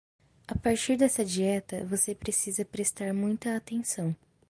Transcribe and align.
A 0.47 0.55
partir 0.57 0.97
desta 0.97 1.23
dieta, 1.23 1.85
você 1.85 2.15
precisa 2.15 2.65
prestar 2.65 3.13
muita 3.13 3.55
atenção. 3.55 4.15